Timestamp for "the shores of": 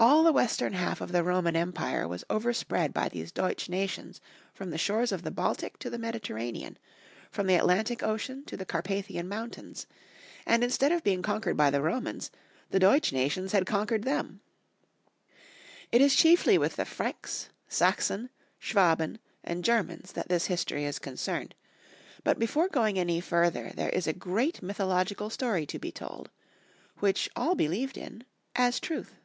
4.70-5.22